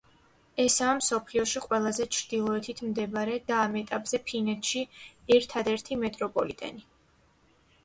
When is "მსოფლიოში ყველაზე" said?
0.99-2.07